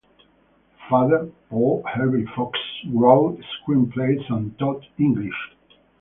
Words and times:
Her 0.79 0.89
father, 0.89 1.31
Paul 1.51 1.83
Hervey 1.85 2.25
Fox, 2.35 2.57
wrote 2.91 3.39
screenplays 3.63 4.27
and 4.33 4.57
taught 4.57 4.83
English. 4.97 5.35